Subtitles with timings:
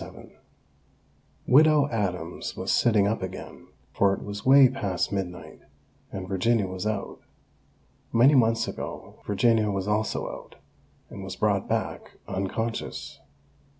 [0.03, 0.35] XXVII
[1.45, 5.59] Widow Adams was sitting up again, for it was way past midnight,
[6.11, 7.19] and Virginia was out.
[8.11, 10.55] Many months ago Virginia was also out,
[11.11, 13.19] and was brought back, unconscious.